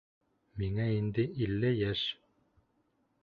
[0.61, 2.01] Миңә инде илле йәш.